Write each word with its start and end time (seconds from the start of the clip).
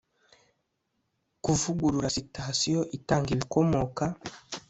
kuvugurura 1.43 2.09
sitasiyo 2.17 2.81
itanga 2.97 3.29
ibikomoka 3.35 4.03